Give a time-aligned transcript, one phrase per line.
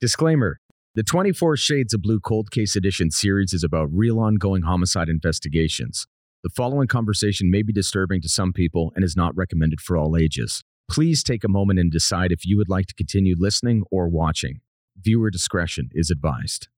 [0.00, 0.60] Disclaimer
[0.94, 6.06] The 24 Shades of Blue Cold Case Edition series is about real ongoing homicide investigations.
[6.44, 10.16] The following conversation may be disturbing to some people and is not recommended for all
[10.16, 10.62] ages.
[10.88, 14.60] Please take a moment and decide if you would like to continue listening or watching.
[14.96, 16.68] Viewer discretion is advised.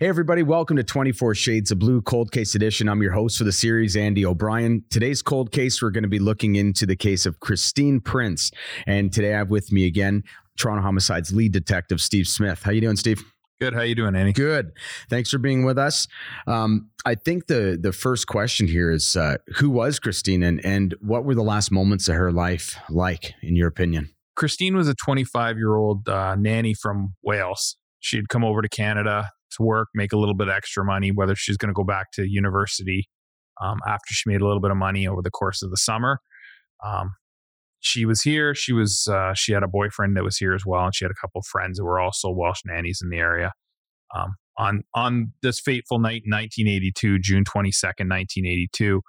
[0.00, 2.88] Hey, everybody, welcome to 24 Shades of Blue Cold Case Edition.
[2.88, 4.82] I'm your host for the series, Andy O'Brien.
[4.90, 8.50] Today's cold case, we're going to be looking into the case of Christine Prince.
[8.88, 10.24] And today I have with me again
[10.58, 12.60] Toronto Homicide's lead detective, Steve Smith.
[12.64, 13.22] How you doing, Steve?
[13.60, 13.72] Good.
[13.72, 14.32] How you doing, Andy?
[14.32, 14.72] Good.
[15.08, 16.08] Thanks for being with us.
[16.48, 20.96] Um, I think the the first question here is uh, who was Christine and, and
[21.02, 24.10] what were the last moments of her life like, in your opinion?
[24.34, 27.76] Christine was a 25 year old uh, nanny from Wales.
[28.00, 31.56] She'd come over to Canada to work, make a little bit extra money, whether she's
[31.56, 33.08] going to go back to university
[33.60, 36.20] um, after she made a little bit of money over the course of the summer.
[36.84, 37.14] Um,
[37.80, 38.54] she was here.
[38.54, 41.12] She was uh, she had a boyfriend that was here as well, and she had
[41.12, 43.52] a couple of friends that were also Welsh nannies in the area.
[44.14, 49.02] Um, on on this fateful night in 1982, June 22nd, 1982,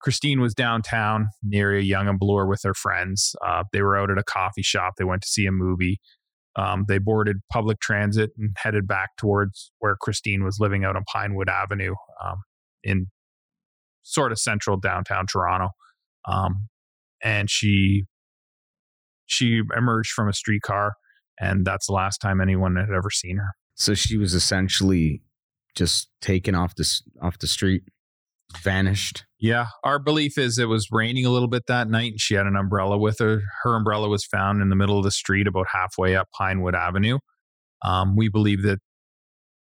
[0.00, 3.34] Christine was downtown near Yonge and Bloor with her friends.
[3.46, 4.94] Uh, they were out at a coffee shop.
[4.98, 5.98] They went to see a movie.
[6.56, 11.04] Um, they boarded public transit and headed back towards where Christine was living out on
[11.10, 12.42] Pinewood Avenue um,
[12.82, 13.06] in
[14.02, 15.68] sort of central downtown Toronto.
[16.26, 16.68] Um,
[17.22, 18.04] and she
[19.26, 20.94] she emerged from a streetcar,
[21.38, 23.52] and that's the last time anyone had ever seen her.
[23.74, 25.22] So she was essentially
[25.76, 27.84] just taken off the off the street,
[28.58, 29.24] vanished.
[29.38, 32.46] Yeah, our belief is it was raining a little bit that night, and she had
[32.46, 33.42] an umbrella with her.
[33.62, 37.18] Her umbrella was found in the middle of the street, about halfway up Pinewood Avenue.
[37.82, 38.80] Um, we believe that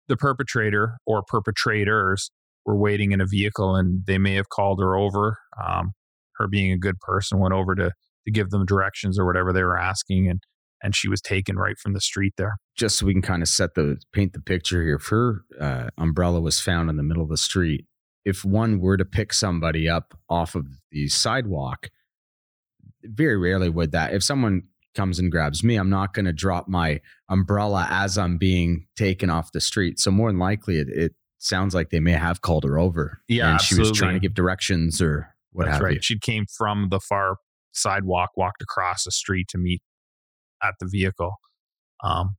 [0.08, 2.30] the perpetrator or perpetrators
[2.64, 5.38] were waiting in a vehicle, and they may have called her over.
[5.62, 5.92] Um,
[6.36, 7.92] her being a good person, went over to
[8.26, 10.40] to give them directions or whatever they were asking, and
[10.82, 12.56] and she was taken right from the street there.
[12.76, 14.96] Just so we can kind of set the paint the picture here.
[14.96, 17.84] If her uh, umbrella was found in the middle of the street,
[18.24, 21.90] if one were to pick somebody up off of the sidewalk,
[23.04, 24.12] very rarely would that.
[24.12, 24.64] If someone
[24.94, 29.30] comes and grabs me, I'm not going to drop my umbrella as I'm being taken
[29.30, 29.98] off the street.
[29.98, 33.22] So more than likely, it, it sounds like they may have called her over.
[33.28, 33.84] Yeah, and absolutely.
[33.84, 35.94] she was trying to give directions or what That's have right.
[35.94, 36.02] you.
[36.02, 37.36] She came from the far
[37.72, 39.82] sidewalk, walked across the street to meet
[40.62, 41.34] at the vehicle.
[42.02, 42.36] Um,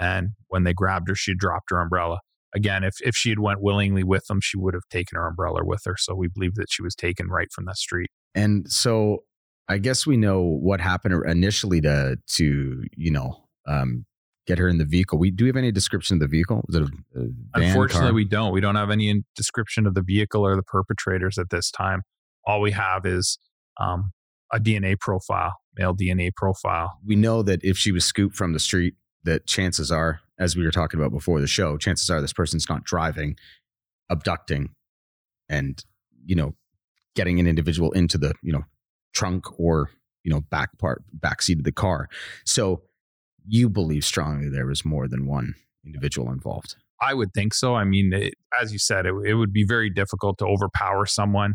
[0.00, 2.20] and when they grabbed her, she dropped her umbrella.
[2.54, 5.60] Again, if, if she had went willingly with them, she would have taken her umbrella
[5.64, 5.96] with her.
[5.98, 8.08] So we believe that she was taken right from the street.
[8.34, 9.24] And so
[9.68, 14.06] I guess we know what happened initially to to you know um,
[14.46, 15.18] get her in the vehicle.
[15.18, 16.64] We do we have any description of the vehicle?
[16.74, 16.86] A, a
[17.54, 18.14] Unfortunately, car?
[18.14, 18.52] we don't.
[18.52, 22.02] We don't have any description of the vehicle or the perpetrators at this time.
[22.46, 23.38] All we have is
[23.78, 24.12] um,
[24.52, 26.98] a DNA profile, male DNA profile.
[27.06, 28.94] we know that if she was scooped from the street,
[29.24, 32.68] that chances are, as we were talking about before the show, chances are this person's
[32.68, 33.36] not driving,
[34.10, 34.70] abducting,
[35.48, 35.84] and
[36.24, 36.54] you know,
[37.14, 38.64] getting an individual into the you know
[39.14, 39.90] trunk or
[40.22, 42.08] you know back part back seat of the car.
[42.44, 42.82] So
[43.46, 45.54] you believe strongly there was more than one
[45.84, 46.76] individual involved.
[47.00, 47.74] I would think so.
[47.74, 51.54] I mean, it, as you said, it, it would be very difficult to overpower someone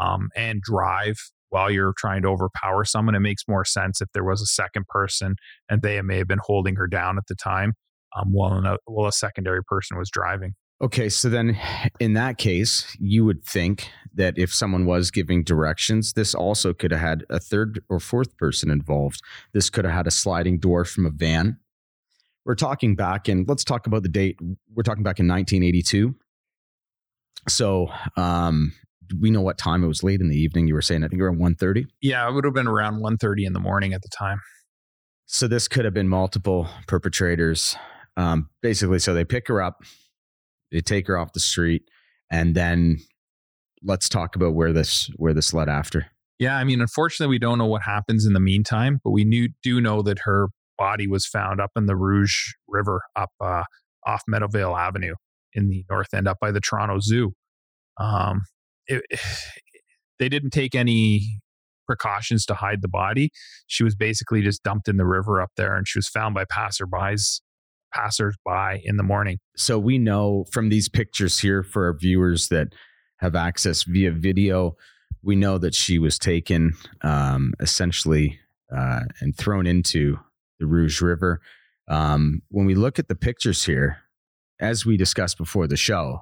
[0.00, 1.16] um, and drive
[1.48, 3.14] while you're trying to overpower someone.
[3.14, 5.36] It makes more sense if there was a second person
[5.68, 7.74] and they may have been holding her down at the time
[8.16, 10.54] um, while, a, while a secondary person was driving.
[10.82, 11.58] Okay, so then
[12.00, 16.90] in that case, you would think that if someone was giving directions, this also could
[16.90, 19.20] have had a third or fourth person involved.
[19.52, 21.58] This could have had a sliding door from a van.
[22.44, 24.38] We're talking back and let's talk about the date.
[24.72, 26.14] We're talking back in 1982.
[27.48, 28.72] So um,
[29.20, 30.68] we know what time it was late in the evening.
[30.68, 31.86] You were saying, I think around 1.30.
[32.00, 34.40] Yeah, it would have been around 1.30 in the morning at the time.
[35.26, 37.76] So this could have been multiple perpetrators.
[38.16, 39.82] Um, basically, so they pick her up,
[40.72, 41.82] they take her off the street,
[42.30, 42.98] and then
[43.82, 46.06] let's talk about where this where this led after.
[46.38, 49.48] Yeah, I mean, unfortunately, we don't know what happens in the meantime, but we knew,
[49.62, 53.62] do know that her body was found up in the Rouge River, up uh,
[54.06, 55.14] off Meadowvale Avenue
[55.54, 57.32] in the north end, up by the Toronto Zoo.
[57.98, 58.42] Um,
[58.86, 59.02] it,
[60.18, 61.40] they didn't take any
[61.86, 63.30] precautions to hide the body.
[63.66, 66.44] She was basically just dumped in the river up there, and she was found by
[66.44, 67.40] passerbys,
[67.96, 69.38] passersby in the morning.
[69.56, 72.68] So we know from these pictures here for our viewers that
[73.18, 74.76] have access via video,
[75.22, 78.38] we know that she was taken um, essentially
[78.74, 80.18] uh, and thrown into
[80.60, 81.40] the Rouge River.
[81.88, 83.98] Um, when we look at the pictures here,
[84.60, 86.20] as we discussed before the show,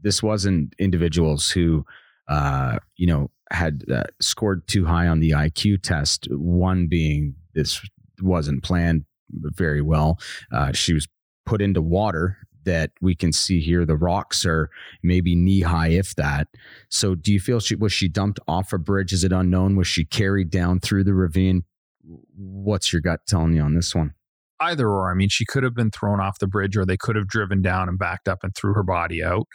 [0.00, 1.84] this wasn't individuals who,
[2.28, 6.26] uh, you know, had uh, scored too high on the IQ test.
[6.30, 7.80] One being this
[8.20, 10.18] wasn't planned very well.
[10.52, 11.08] Uh, she was
[11.46, 13.84] put into water that we can see here.
[13.84, 14.70] The rocks are
[15.02, 16.48] maybe knee high, if that.
[16.88, 19.12] So, do you feel she was she dumped off a bridge?
[19.12, 19.76] Is it unknown?
[19.76, 21.64] Was she carried down through the ravine?
[22.36, 24.14] What's your gut telling you on this one?
[24.60, 25.10] Either or.
[25.10, 27.62] I mean, she could have been thrown off the bridge, or they could have driven
[27.62, 29.46] down and backed up and threw her body out.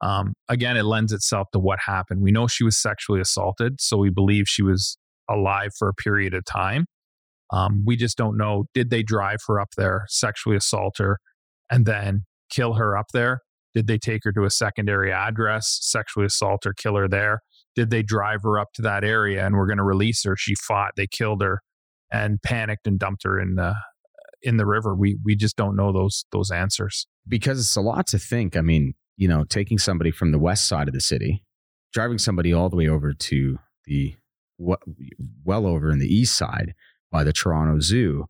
[0.00, 2.20] Um, again, it lends itself to what happened.
[2.20, 4.98] We know she was sexually assaulted, so we believe she was
[5.28, 6.86] alive for a period of time.
[7.52, 8.64] Um, we just don't know.
[8.74, 11.18] Did they drive her up there, sexually assault her,
[11.70, 13.42] and then kill her up there?
[13.74, 17.40] Did they take her to a secondary address, sexually assault her, kill her there?
[17.74, 20.34] Did they drive her up to that area and we're going to release her?
[20.36, 21.60] She fought, they killed her,
[22.10, 23.74] and panicked and dumped her in the
[24.42, 24.94] in the river.
[24.94, 28.56] We we just don't know those those answers because it's a lot to think.
[28.56, 31.44] I mean, you know, taking somebody from the west side of the city,
[31.92, 34.14] driving somebody all the way over to the
[34.58, 36.74] well over in the east side
[37.16, 38.26] by the Toronto Zoo,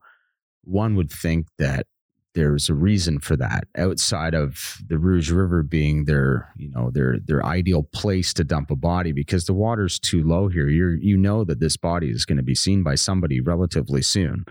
[0.63, 1.89] one would think that
[2.37, 7.19] there's a reason for that outside of the Rouge River being their, you know, their
[7.19, 10.69] their ideal place to dump a body because the water's too low here.
[10.69, 14.45] You you know that this body is going to be seen by somebody relatively soon.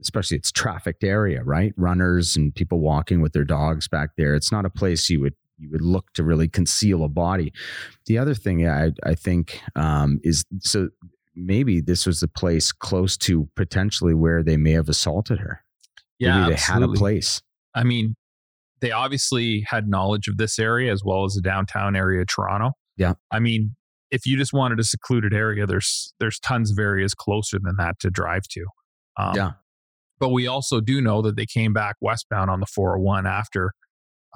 [0.00, 1.72] Especially it's trafficked area, right?
[1.76, 4.34] Runners and people walking with their dogs back there.
[4.34, 7.52] It's not a place you would you would look to really conceal a body.
[8.06, 10.88] The other thing I I think um, is so
[11.34, 15.62] maybe this was the place close to potentially where they may have assaulted her
[16.20, 17.42] yeah, they had a place.
[17.74, 18.14] I mean,
[18.80, 22.72] they obviously had knowledge of this area as well as the downtown area of Toronto.
[22.96, 23.14] Yeah.
[23.32, 23.74] I mean,
[24.10, 27.98] if you just wanted a secluded area, there's there's tons of areas closer than that
[28.00, 28.66] to drive to.
[29.16, 29.50] Um, yeah.
[30.18, 33.72] But we also do know that they came back westbound on the 401 after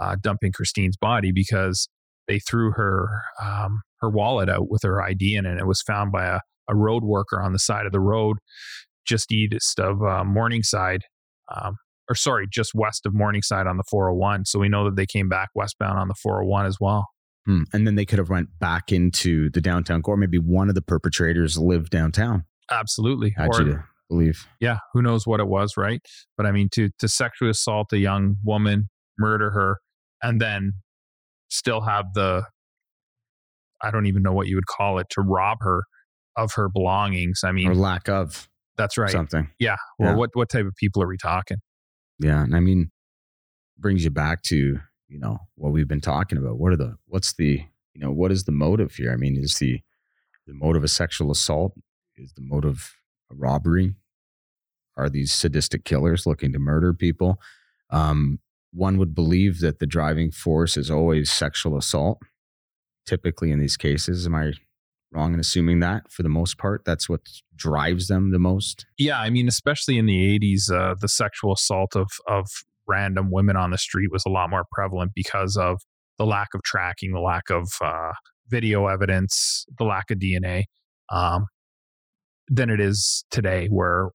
[0.00, 1.88] uh, dumping Christine's body because
[2.26, 5.50] they threw her um, her wallet out with her ID in it.
[5.50, 8.38] And it was found by a, a road worker on the side of the road
[9.06, 11.02] just east of uh, Morningside
[11.54, 11.76] um,
[12.08, 14.44] or sorry, just west of Morningside on the 401.
[14.46, 17.06] So we know that they came back westbound on the 401 as well.
[17.46, 17.62] Hmm.
[17.72, 20.16] And then they could have went back into the downtown core.
[20.16, 22.44] Maybe one of the perpetrators lived downtown.
[22.70, 23.34] Absolutely.
[23.38, 24.46] Or, believe.
[24.60, 24.78] Yeah.
[24.92, 26.00] Who knows what it was, right?
[26.36, 28.88] But I mean, to to sexually assault a young woman,
[29.18, 29.78] murder her,
[30.22, 30.72] and then
[31.50, 32.44] still have the
[33.82, 35.84] I don't even know what you would call it to rob her
[36.36, 37.42] of her belongings.
[37.44, 38.48] I mean, or lack of.
[38.76, 39.10] That's right.
[39.10, 39.50] Something.
[39.58, 39.76] Yeah.
[39.98, 40.16] Well, yeah.
[40.16, 41.58] what what type of people are we talking?
[42.18, 42.90] Yeah, and I mean,
[43.78, 46.58] brings you back to you know what we've been talking about.
[46.58, 47.62] What are the what's the
[47.94, 49.12] you know what is the motive here?
[49.12, 49.80] I mean, is the
[50.46, 51.74] the motive a sexual assault?
[52.16, 52.94] Is the motive
[53.30, 53.94] a robbery?
[54.96, 57.40] Are these sadistic killers looking to murder people?
[57.90, 58.38] Um,
[58.72, 62.18] one would believe that the driving force is always sexual assault.
[63.06, 64.52] Typically, in these cases, am I
[65.14, 66.84] wrong in assuming that for the most part.
[66.84, 67.20] That's what
[67.56, 68.86] drives them the most.
[68.98, 72.46] Yeah i mean especially in the 80s uh, the sexual assault of of
[72.86, 75.80] random women on the street was a lot more prevalent because of
[76.18, 78.12] the lack of tracking the lack of uh,
[78.48, 80.64] video evidence the lack of dna
[81.10, 81.46] um,
[82.48, 84.08] than it is today where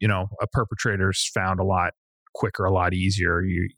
[0.00, 1.92] you know a perpetrator's found a lot
[2.34, 3.42] quicker a lot easier.
[3.42, 3.68] You,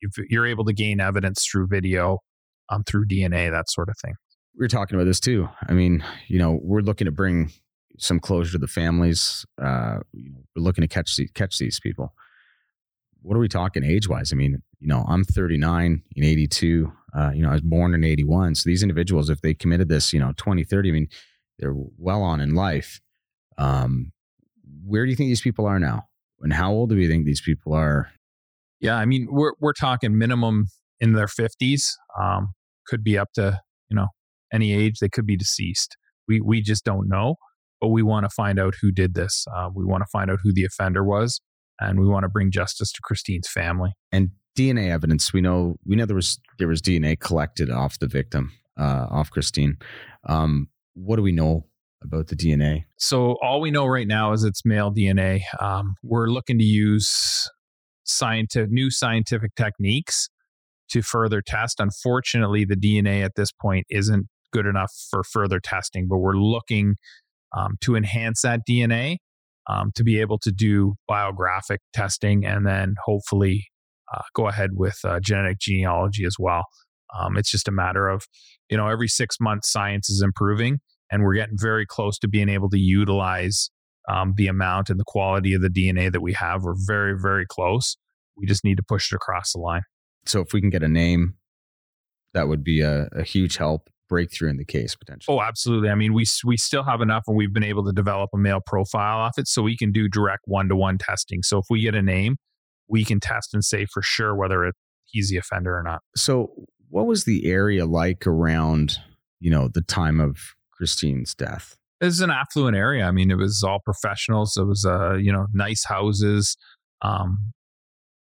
[0.00, 2.18] you you're able to gain evidence through video
[2.70, 4.14] um, through dna that sort of thing
[4.56, 5.48] we were talking about this too.
[5.68, 7.52] I mean, you know, we're looking to bring
[7.98, 9.44] some closure to the families.
[9.62, 12.14] Uh, you know, we're looking to catch the, catch these people.
[13.22, 14.32] What are we talking age wise?
[14.32, 16.92] I mean, you know, I'm 39 in 82.
[17.16, 18.54] Uh, you know, I was born in 81.
[18.54, 21.08] So these individuals, if they committed this, you know, 20, 30, I mean,
[21.58, 23.00] they're well on in life.
[23.58, 24.12] Um,
[24.84, 26.04] where do you think these people are now?
[26.40, 28.10] And how old do you think these people are?
[28.80, 30.66] Yeah, I mean, we're we're talking minimum
[31.00, 31.92] in their 50s.
[32.20, 32.52] Um,
[32.86, 34.08] could be up to you know
[34.52, 34.98] any age.
[35.00, 35.96] They could be deceased.
[36.28, 37.36] We we just don't know,
[37.80, 39.44] but we want to find out who did this.
[39.54, 41.40] Uh, we want to find out who the offender was,
[41.80, 43.92] and we want to bring justice to Christine's family.
[44.12, 45.32] And DNA evidence.
[45.32, 49.30] We know we know there was there was DNA collected off the victim, uh, off
[49.30, 49.76] Christine.
[50.28, 51.66] Um, what do we know
[52.02, 52.84] about the DNA?
[52.98, 55.42] So all we know right now is it's male DNA.
[55.60, 57.48] Um, we're looking to use
[58.04, 60.28] scientific new scientific techniques
[60.90, 61.78] to further test.
[61.78, 66.96] Unfortunately, the DNA at this point isn't good enough for further testing, but we're looking
[67.56, 69.16] um, to enhance that DNA
[69.68, 73.68] um, to be able to do biographic testing and then hopefully
[74.14, 76.64] uh, go ahead with uh, genetic genealogy as well.
[77.18, 78.24] Um, it's just a matter of,
[78.70, 80.78] you know, every six months science is improving
[81.10, 83.70] and we're getting very close to being able to utilize
[84.08, 86.62] um, the amount and the quality of the DNA that we have.
[86.62, 87.96] We're very, very close.
[88.36, 89.82] We just need to push it across the line.
[90.26, 91.34] So if we can get a name,
[92.34, 95.36] that would be a, a huge help breakthrough in the case potentially.
[95.36, 95.90] Oh, absolutely.
[95.90, 98.60] I mean, we we still have enough, and we've been able to develop a male
[98.64, 101.42] profile off it, so we can do direct one to one testing.
[101.42, 102.36] So if we get a name,
[102.88, 106.02] we can test and say for sure whether it, he's the offender or not.
[106.16, 106.50] So,
[106.88, 108.98] what was the area like around,
[109.40, 110.38] you know, the time of
[110.72, 111.76] Christine's death?
[112.00, 113.04] It was an affluent area.
[113.04, 114.56] I mean, it was all professionals.
[114.56, 116.56] It was, uh, you know, nice houses.
[117.02, 117.52] Um,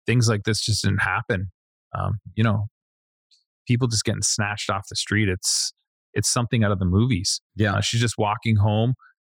[0.06, 1.50] things like this just didn't happen.
[1.94, 2.66] Um, you know,
[3.66, 5.28] people just getting snatched off the street.
[5.28, 5.72] It's
[6.14, 7.40] it's something out of the movies.
[7.56, 8.94] Yeah, uh, she's just walking home.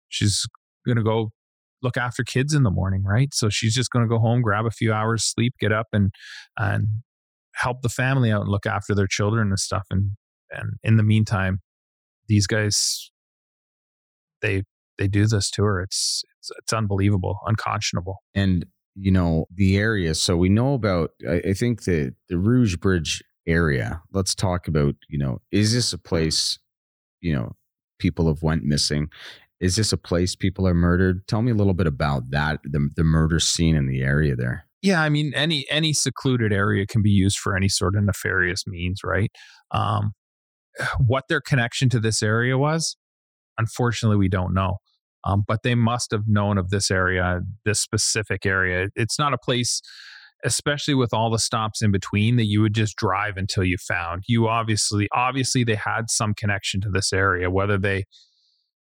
[0.08, 0.46] She's
[0.86, 1.30] gonna go
[1.82, 3.32] look after kids in the morning, right?
[3.32, 6.10] So she's just gonna go home, grab a few hours sleep, get up, and
[6.56, 6.88] and
[7.54, 9.84] help the family out and look after their children and stuff.
[9.90, 10.12] And
[10.50, 11.60] and in the meantime,
[12.28, 13.10] these guys
[14.42, 14.62] they
[14.98, 15.80] they do this to her.
[15.82, 18.22] It's it's, it's unbelievable, unconscionable.
[18.34, 20.14] And you know the area.
[20.14, 21.10] So we know about.
[21.28, 24.02] I, I think the the Rouge Bridge area.
[24.12, 24.94] Let's talk about.
[25.08, 26.58] You know, is this a place?
[27.20, 27.56] You know,
[27.98, 29.08] people have went missing.
[29.60, 31.26] Is this a place people are murdered?
[31.26, 32.60] Tell me a little bit about that.
[32.62, 34.64] The the murder scene in the area there.
[34.82, 38.64] Yeah, I mean, any any secluded area can be used for any sort of nefarious
[38.66, 39.32] means, right?
[39.72, 40.12] Um,
[41.04, 42.96] what their connection to this area was,
[43.58, 44.76] unfortunately, we don't know.
[45.24, 48.88] Um, but they must have known of this area, this specific area.
[48.94, 49.82] It's not a place,
[50.44, 54.24] especially with all the stops in between, that you would just drive until you found.
[54.28, 58.04] You obviously, obviously, they had some connection to this area, whether they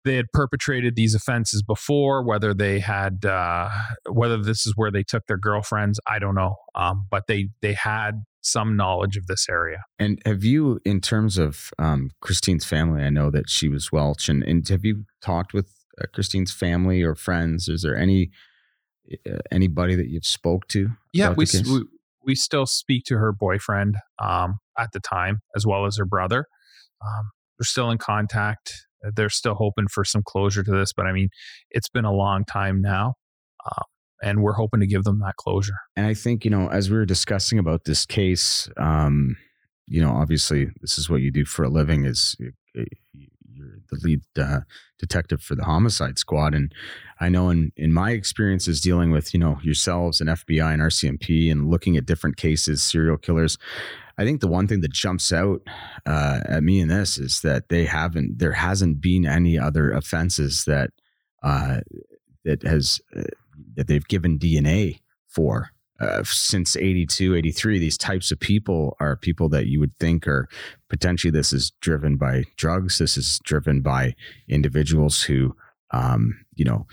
[0.05, 3.69] they had perpetrated these offenses before, whether they had, uh,
[4.09, 6.55] whether this is where they took their girlfriends, I don't know.
[6.77, 9.79] Um, but they they had some knowledge of this area.
[9.99, 14.29] And have you, in terms of um, Christine's family, I know that she was Welsh,
[14.29, 17.69] and, and have you talked with uh, Christine's family or friends?
[17.69, 18.31] Is there any
[19.51, 20.89] anybody that you've spoke to?
[21.13, 21.85] Yeah, we, we,
[22.25, 26.47] we still speak to her boyfriend um, at the time, as well as her brother.
[27.05, 28.73] Um, they're still in contact.
[29.15, 31.29] They're still hoping for some closure to this, but I mean,
[31.71, 33.15] it's been a long time now.
[33.65, 33.85] Um,
[34.23, 35.77] and we're hoping to give them that closure.
[35.95, 39.37] And I think you know, as we were discussing about this case, um,
[39.87, 42.37] you know, obviously this is what you do for a living is
[42.79, 42.83] uh,
[43.57, 44.61] you're the lead uh,
[44.99, 46.73] detective for the homicide squad, and
[47.21, 51.51] I know in in my experiences dealing with you know yourselves and FBI and RCMP
[51.51, 53.59] and looking at different cases, serial killers.
[54.19, 55.61] I think the one thing that jumps out
[56.07, 60.65] uh, at me in this is that they haven't, there hasn't been any other offenses
[60.65, 60.91] that
[61.43, 61.81] uh,
[62.45, 63.25] that has uh,
[63.75, 65.71] that they've given DNA for
[66.01, 70.49] uh, since 82 83 these types of people are people that you would think are
[70.89, 74.15] potentially this is driven by drugs this is driven by
[74.49, 75.57] individuals who
[75.93, 76.87] um, you know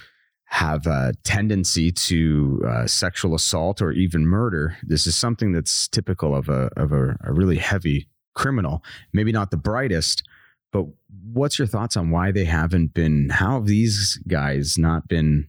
[0.45, 4.77] have a tendency to uh, sexual assault or even murder.
[4.83, 8.83] This is something that's typical of a of a, a really heavy criminal
[9.13, 10.23] maybe not the brightest
[10.71, 10.85] but
[11.31, 15.47] what's your thoughts on why they haven't been how have these guys not been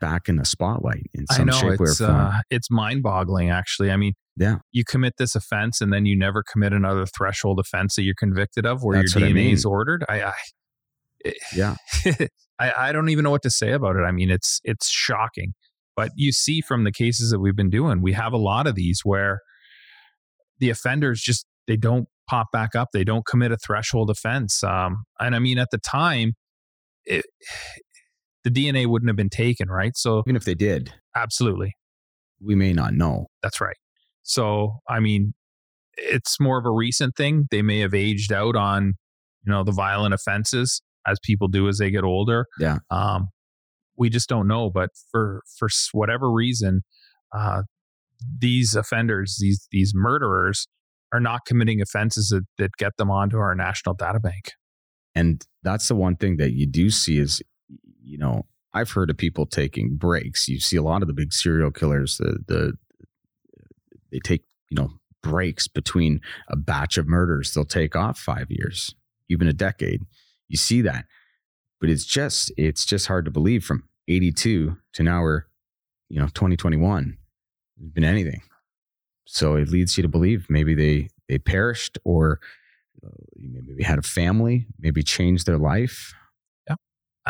[0.00, 2.18] back in the spotlight in some I know, shape it's, or form.
[2.18, 3.90] Uh, it's mind boggling, actually.
[3.90, 7.96] I mean, yeah, you commit this offense and then you never commit another threshold offense
[7.96, 9.54] that you're convicted of where That's your DNA I mean.
[9.54, 10.04] is ordered.
[10.08, 10.32] I, I
[11.20, 11.76] it, yeah,
[12.58, 14.00] I, I don't even know what to say about it.
[14.00, 15.54] I mean, it's it's shocking.
[15.96, 18.74] But you see from the cases that we've been doing, we have a lot of
[18.74, 19.40] these where
[20.58, 22.88] the offenders just they don't pop back up.
[22.92, 24.62] They don't commit a threshold offense.
[24.62, 26.34] Um, and I mean, at the time,
[27.04, 27.24] it,
[28.44, 29.96] the DNA wouldn't have been taken, right?
[29.96, 31.76] So even if they did, absolutely,
[32.40, 33.26] we may not know.
[33.42, 33.76] That's right.
[34.22, 35.34] So I mean,
[35.96, 37.46] it's more of a recent thing.
[37.50, 38.94] They may have aged out on,
[39.44, 42.46] you know, the violent offenses as people do as they get older.
[42.58, 42.78] Yeah.
[42.90, 43.28] Um,
[43.96, 44.70] we just don't know.
[44.70, 46.82] But for for whatever reason,
[47.36, 47.62] uh,
[48.38, 50.66] these offenders, these these murderers,
[51.12, 54.52] are not committing offenses that, that get them onto our national data bank.
[55.14, 57.42] And that's the one thing that you do see is
[58.02, 60.48] you know, I've heard of people taking breaks.
[60.48, 62.72] You see a lot of the big serial killers, the the
[64.10, 64.90] they take, you know,
[65.22, 67.52] breaks between a batch of murders.
[67.52, 68.94] They'll take off five years,
[69.28, 70.02] even a decade.
[70.48, 71.06] You see that.
[71.80, 75.44] But it's just it's just hard to believe from 82 to now we're,
[76.08, 77.16] you know, 2021.
[77.76, 78.42] There's been anything.
[79.24, 82.40] So it leads you to believe maybe they they perished or
[83.04, 86.14] uh, maybe had a family, maybe changed their life.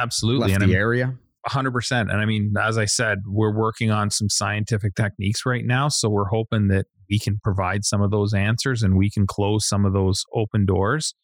[0.01, 0.49] Absolutely.
[0.49, 1.19] Left and the I'm, area.
[1.49, 2.01] 100%.
[2.01, 5.89] And I mean, as I said, we're working on some scientific techniques right now.
[5.89, 9.67] So we're hoping that we can provide some of those answers and we can close
[9.67, 11.15] some of those open doors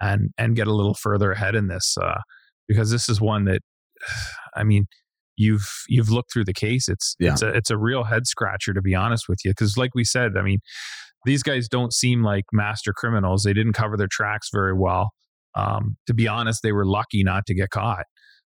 [0.00, 1.96] and, and get a little further ahead in this.
[2.00, 2.20] Uh,
[2.68, 3.62] because this is one that,
[4.54, 4.86] I mean,
[5.36, 7.32] you've you've looked through the case it's yeah.
[7.32, 10.04] it's a it's a real head scratcher to be honest with you because like we
[10.04, 10.58] said i mean
[11.24, 15.10] these guys don't seem like master criminals they didn't cover their tracks very well
[15.54, 18.06] Um, to be honest, they were lucky not to get caught.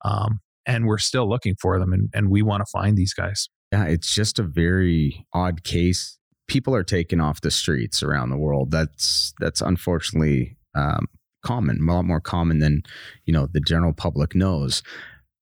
[0.06, 3.50] Um, and we're still looking for them and, and we want to find these guys.
[3.72, 6.18] Yeah, it's just a very odd case.
[6.48, 8.72] People are taken off the streets around the world.
[8.72, 11.08] That's that's unfortunately um,
[11.44, 12.84] common, a lot more common than
[13.26, 14.84] you know the general public knows.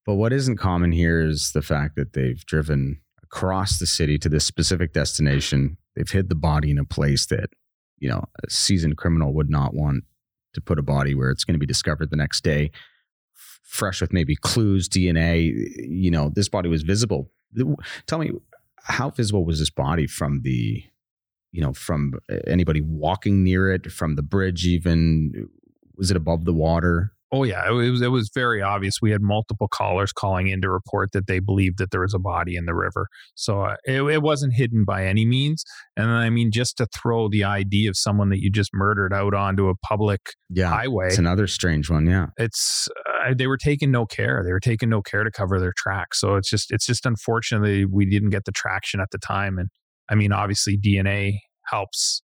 [0.06, 4.30] But what isn't common here is the fact that they've driven across the city to
[4.30, 5.78] this specific destination.
[5.96, 7.50] They've hid the body in a place that
[7.98, 10.06] you know a seasoned criminal would not want
[10.54, 12.72] to put a body where it's going to be discovered the next day
[13.72, 17.32] fresh with maybe clues dna you know this body was visible.
[18.06, 18.32] Tell me
[18.84, 20.84] how visible was this body from the
[21.52, 25.50] you know from uh, anybody walking near it from the bridge even?
[25.96, 28.96] Was it above the water Oh yeah, it was it was very obvious.
[29.02, 32.20] We had multiple callers calling in to report that they believed that there was a
[32.20, 33.08] body in the river.
[33.36, 35.64] So uh, it, it wasn't hidden by any means.
[35.96, 39.34] And I mean, just to throw the ID of someone that you just murdered out
[39.34, 40.20] onto a public
[40.50, 42.06] yeah, highway, it's another strange one.
[42.06, 42.90] Yeah, it's
[43.26, 44.44] uh, they were taking no care.
[44.44, 46.20] They were taking no care to cover their tracks.
[46.20, 49.58] So it's just it's just unfortunately we didn't get the traction at the time.
[49.58, 49.70] And
[50.10, 51.36] I mean, obviously DNA
[51.68, 52.24] helps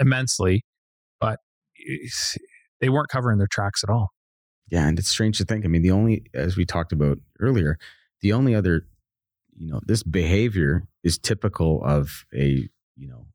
[0.00, 0.64] immensely,
[1.20, 1.38] but
[2.80, 4.08] they weren't covering their tracks at all.
[4.68, 5.64] Yeah, and it's strange to think.
[5.64, 7.78] I mean, the only, as we talked about earlier,
[8.20, 8.86] the only other,
[9.56, 13.26] you know, this behavior is typical of a, you know,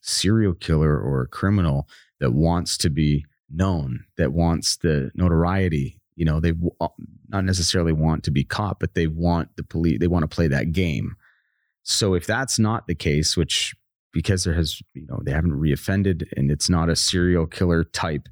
[0.00, 1.88] serial killer or criminal
[2.20, 6.00] that wants to be known, that wants the notoriety.
[6.14, 6.88] You know, they uh,
[7.28, 9.98] not necessarily want to be caught, but they want the police.
[9.98, 11.16] They want to play that game.
[11.82, 13.74] So if that's not the case, which
[14.12, 18.28] because there has, you know, they haven't reoffended and it's not a serial killer type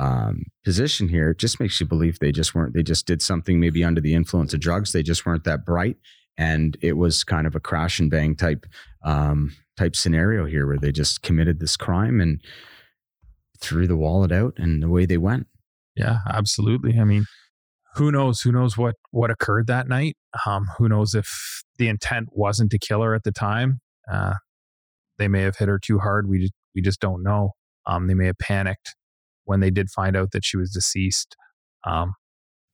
[0.00, 3.84] um, position here, just makes you believe they just weren't, they just did something maybe
[3.84, 4.92] under the influence of drugs.
[4.92, 5.96] They just weren't that bright.
[6.38, 8.66] And it was kind of a crash and bang type,
[9.04, 12.40] um, type scenario here where they just committed this crime and
[13.60, 15.46] threw the wallet out and away they went.
[15.94, 16.98] Yeah, absolutely.
[16.98, 17.26] I mean,
[17.96, 18.40] who knows?
[18.40, 20.16] Who knows what what occurred that night?
[20.46, 21.28] Um, who knows if
[21.76, 23.80] the intent wasn't to kill her at the time?
[24.10, 24.34] Uh,
[25.18, 26.28] they may have hit her too hard.
[26.28, 27.50] We just, we just don't know.
[27.86, 28.94] Um, they may have panicked
[29.50, 31.36] when they did find out that she was deceased.
[31.84, 32.14] Um,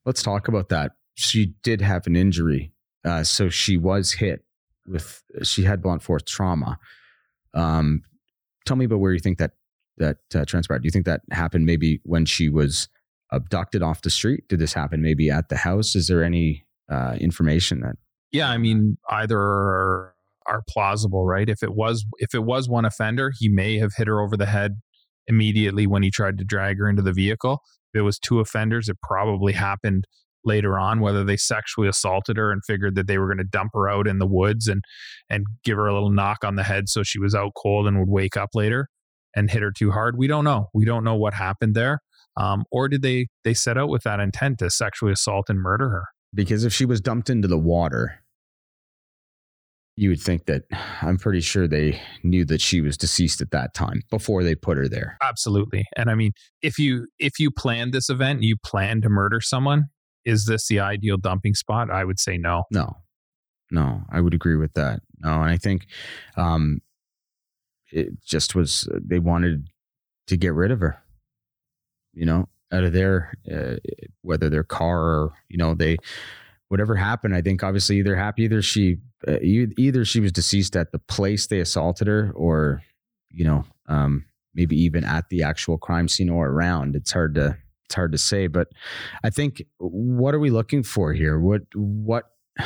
[0.05, 0.93] Let's talk about that.
[1.15, 2.73] She did have an injury,
[3.05, 4.45] uh, so she was hit
[4.87, 5.25] with.
[5.43, 6.79] She had blunt force trauma.
[7.55, 8.03] Um,
[8.67, 9.53] tell me about where you think that
[9.97, 10.83] that uh, transpired.
[10.83, 12.89] Do you think that happened maybe when she was
[13.33, 14.45] abducted off the street?
[14.49, 15.97] Did this happen maybe at the house?
[15.97, 17.97] Is there any uh, information that?
[18.31, 20.15] Yeah, I mean, either are,
[20.47, 21.49] are plausible, right?
[21.49, 24.47] If it was if it was one offender, he may have hit her over the
[24.47, 24.83] head
[25.29, 27.61] immediately when he tried to drag her into the vehicle.
[27.93, 30.07] If it was two offenders, it probably happened
[30.45, 33.73] later on, whether they sexually assaulted her and figured that they were going to dump
[33.75, 34.83] her out in the woods and
[35.29, 37.99] and give her a little knock on the head so she was out cold and
[37.99, 38.89] would wake up later
[39.35, 40.17] and hit her too hard.
[40.17, 40.69] We don't know.
[40.73, 42.01] We don't know what happened there.
[42.39, 45.89] Um, or did they they set out with that intent to sexually assault and murder
[45.91, 46.05] her?
[46.35, 48.21] Because if she was dumped into the water,
[49.97, 50.65] you would think that
[51.01, 54.77] I'm pretty sure they knew that she was deceased at that time before they put
[54.77, 55.17] her there.
[55.23, 55.87] Absolutely.
[55.97, 56.33] And I mean,
[56.63, 59.85] if you if you planned this event, you plan to murder someone,
[60.25, 61.91] is this the ideal dumping spot?
[61.91, 62.65] I would say no.
[62.71, 62.99] No.
[63.71, 65.01] No, I would agree with that.
[65.21, 65.87] No, and I think
[66.37, 66.81] um
[67.91, 69.69] it just was they wanted
[70.27, 71.03] to get rid of her.
[72.13, 73.77] You know, out of their uh,
[74.23, 75.97] whether their car or, you know, they
[76.69, 80.93] whatever happened, I think obviously either happy either she uh, either she was deceased at
[80.93, 82.83] the place they assaulted her, or
[83.31, 84.25] you know, um,
[84.55, 86.97] maybe even at the actual crime scene or around.
[86.97, 88.69] It's hard to it's hard to say, but
[89.23, 91.39] I think what are we looking for here?
[91.39, 92.25] What what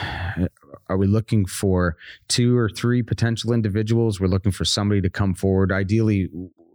[0.88, 1.96] are we looking for?
[2.28, 4.20] Two or three potential individuals?
[4.20, 5.72] We're looking for somebody to come forward.
[5.72, 6.28] Ideally,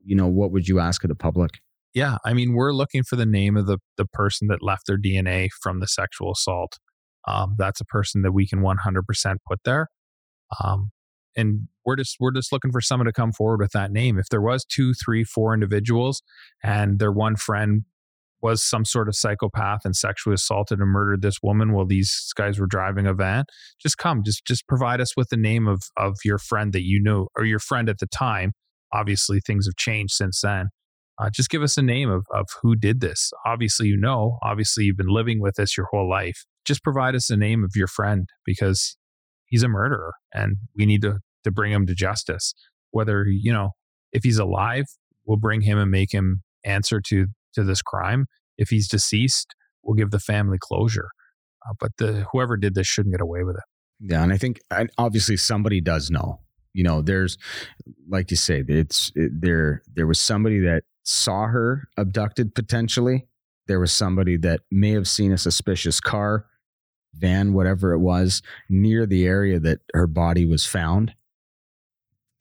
[0.03, 1.59] you know, what would you ask of the public?
[1.93, 4.97] Yeah, I mean, we're looking for the name of the the person that left their
[4.97, 6.77] DNA from the sexual assault
[7.27, 9.88] um, that's a person that we can 100% put there.
[10.63, 10.91] Um,
[11.35, 14.17] and we're just we're just looking for someone to come forward with that name.
[14.17, 16.21] If there was two, three, four individuals,
[16.63, 17.83] and their one friend
[18.41, 22.59] was some sort of psychopath and sexually assaulted and murdered this woman while these guys
[22.59, 23.43] were driving a van,
[23.81, 27.01] just come, just just provide us with the name of of your friend that you
[27.01, 28.53] know or your friend at the time.
[28.93, 30.67] Obviously, things have changed since then.
[31.17, 33.31] Uh, just give us a name of of who did this.
[33.45, 34.38] Obviously, you know.
[34.41, 37.71] Obviously, you've been living with this your whole life just provide us the name of
[37.75, 38.97] your friend because
[39.45, 42.54] he's a murderer and we need to to bring him to justice.
[42.91, 43.71] Whether you know
[44.12, 44.86] if he's alive
[45.25, 48.25] we'll bring him and make him answer to to this crime.
[48.58, 51.10] If he's deceased we'll give the family closure.
[51.67, 53.63] Uh, but the whoever did this shouldn't get away with it.
[53.99, 54.60] Yeah and i think
[54.97, 56.41] obviously somebody does know.
[56.73, 57.38] You know there's
[58.10, 63.28] like you say it's it, there there was somebody that saw her abducted potentially.
[63.67, 66.45] There was somebody that may have seen a suspicious car,
[67.17, 71.13] van, whatever it was, near the area that her body was found.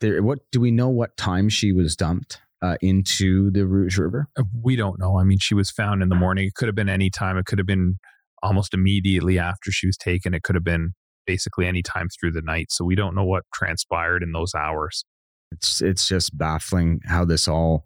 [0.01, 0.89] There, what do we know?
[0.89, 4.29] What time she was dumped uh, into the Rouge River?
[4.39, 5.19] Uh, We don't know.
[5.19, 6.47] I mean, she was found in the morning.
[6.47, 7.39] It could have been any time.
[7.39, 7.97] It could have been
[8.43, 10.35] almost immediately after she was taken.
[10.35, 10.95] It could have been
[11.27, 12.67] basically any time through the night.
[12.71, 15.05] So we don't know what transpired in those hours.
[15.53, 17.85] It's it's just baffling how this all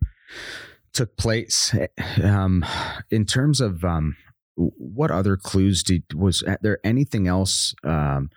[0.92, 1.74] took place.
[2.22, 2.64] Um,
[3.10, 4.16] in terms of um,
[4.58, 8.28] what other clues did was there anything else um,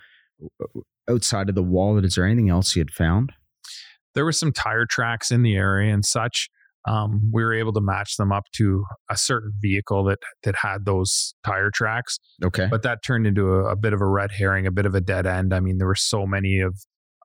[1.09, 2.05] outside of the wallet?
[2.05, 3.33] Is there anything else you had found?
[4.13, 6.49] There were some tire tracks in the area and such.
[6.87, 10.85] Um, we were able to match them up to a certain vehicle that that had
[10.85, 14.65] those tire tracks, Okay, but that turned into a, a bit of a red herring,
[14.65, 15.53] a bit of a dead end.
[15.53, 16.75] I mean, there were so many of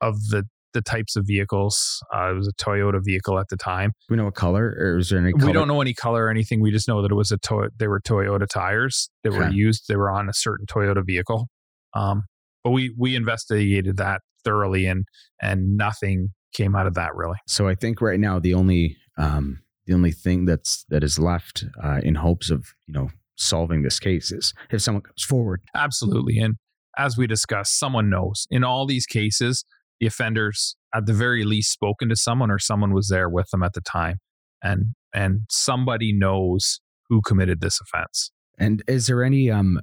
[0.03, 2.03] of the the types of vehicles.
[2.15, 3.91] Uh, it was a Toyota vehicle at the time.
[3.91, 5.33] do we know what color, or is there any?
[5.33, 5.47] Color?
[5.47, 6.61] We don't know any color or anything.
[6.61, 7.67] We just know that it was a toy.
[7.79, 9.89] They were Toyota tires that were used.
[9.89, 11.49] They were on a certain Toyota vehicle.
[11.95, 12.25] Um,
[12.63, 15.05] but we we investigated that thoroughly, and
[15.41, 17.39] and nothing came out of that really.
[17.47, 21.65] So I think right now the only um, the only thing that's that is left
[21.83, 25.63] uh, in hopes of you know solving this case is if someone comes forward.
[25.75, 26.57] Absolutely, and
[26.97, 28.47] as we discussed, someone knows.
[28.51, 29.65] In all these cases,
[30.01, 33.63] the offenders, at the very least, spoken to someone, or someone was there with them
[33.63, 34.19] at the time,
[34.63, 38.31] and and somebody knows who committed this offense.
[38.59, 39.81] And is there any um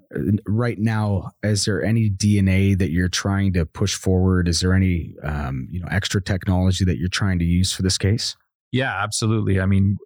[0.47, 1.31] right now?
[1.43, 4.47] Is there any DNA that you're trying to push forward?
[4.47, 7.97] Is there any um you know extra technology that you're trying to use for this
[7.97, 8.35] case?
[8.71, 9.59] Yeah, absolutely.
[9.59, 9.97] I mean,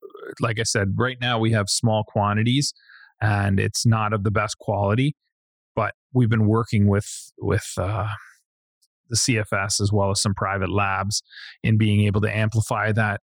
[0.41, 2.74] like I said, right now we have small quantities
[3.22, 5.15] and it's not of the best quality,
[5.76, 8.10] but we've been working with with uh,
[9.10, 11.22] the CFS as well as some private labs
[11.63, 13.22] in being able to amplify that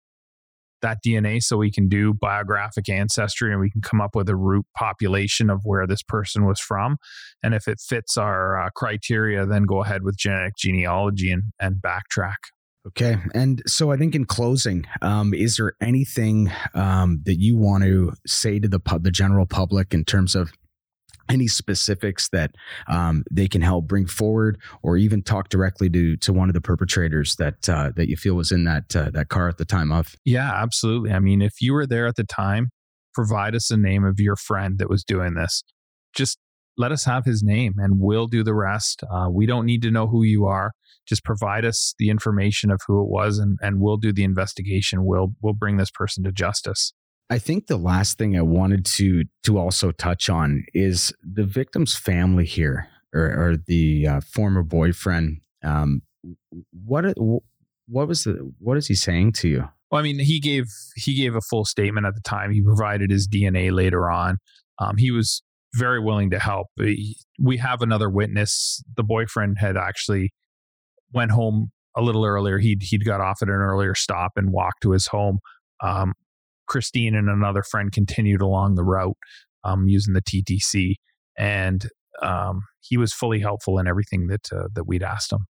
[0.81, 4.35] that DNA so we can do biographic ancestry and we can come up with a
[4.35, 6.97] root population of where this person was from.
[7.43, 11.75] And if it fits our uh, criteria, then go ahead with genetic genealogy and, and
[11.75, 12.37] backtrack.
[12.87, 17.83] Okay, and so I think in closing, um, is there anything um, that you want
[17.83, 20.51] to say to the the general public in terms of
[21.29, 22.55] any specifics that
[22.87, 26.61] um, they can help bring forward, or even talk directly to to one of the
[26.61, 29.91] perpetrators that uh, that you feel was in that uh, that car at the time
[29.91, 30.15] of?
[30.25, 31.11] Yeah, absolutely.
[31.11, 32.69] I mean, if you were there at the time,
[33.13, 35.63] provide us the name of your friend that was doing this.
[36.13, 36.37] Just
[36.77, 39.03] let us have his name and we'll do the rest.
[39.11, 40.71] Uh, we don't need to know who you are.
[41.07, 45.05] Just provide us the information of who it was and, and we'll do the investigation.
[45.05, 46.93] We'll we'll bring this person to justice.
[47.31, 51.95] I think the last thing I wanted to to also touch on is the victim's
[51.95, 55.39] family here, or, or the uh, former boyfriend.
[55.63, 56.01] Um,
[56.85, 57.05] what
[57.87, 59.69] what was the what is he saying to you?
[59.89, 60.65] Well, I mean, he gave
[60.97, 62.51] he gave a full statement at the time.
[62.51, 64.37] He provided his DNA later on.
[64.79, 65.41] Um, he was
[65.75, 66.67] very willing to help.
[66.75, 68.83] He- we have another witness.
[68.97, 70.33] The boyfriend had actually
[71.13, 72.57] went home a little earlier.
[72.57, 75.39] He'd he'd got off at an earlier stop and walked to his home.
[75.81, 76.11] Um,
[76.71, 79.17] Christine and another friend continued along the route
[79.65, 80.95] um, using the TTC,
[81.37, 81.85] and
[82.23, 85.47] um, he was fully helpful in everything that uh, that we'd asked him.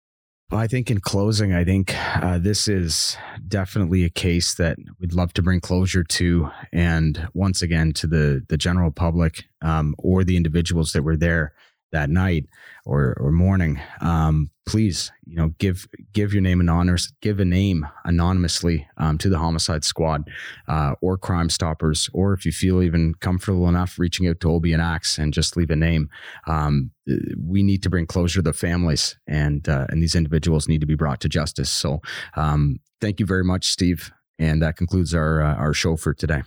[0.50, 5.32] I think in closing, I think uh, this is definitely a case that we'd love
[5.34, 10.38] to bring closure to, and once again to the the general public um, or the
[10.38, 11.52] individuals that were there
[11.92, 12.46] that night
[12.84, 13.80] or or morning.
[14.00, 19.28] Um, please, you know, give give your name anonymous, give a name anonymously um, to
[19.28, 20.28] the homicide squad
[20.68, 24.72] uh, or Crime Stoppers, or if you feel even comfortable enough, reaching out to Obie
[24.72, 26.08] and Axe and just leave a name.
[26.46, 26.92] Um,
[27.36, 30.86] we need to bring closure to the families, and uh, and these individuals need to
[30.86, 31.70] be brought to justice.
[31.70, 32.00] So,
[32.36, 36.42] um, thank you very much, Steve, and that concludes our uh, our show for today.